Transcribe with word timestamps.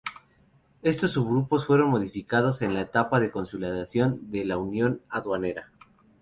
Estos 0.81 1.11
subgrupos 1.11 1.67
fueron 1.67 1.91
modificados 1.91 2.63
en 2.63 2.73
la 2.73 2.81
etapa 2.81 3.19
de 3.19 3.29
consolidación 3.29 4.31
de 4.31 4.45
la 4.45 4.57
unión 4.57 5.03
aduanera. 5.11 5.71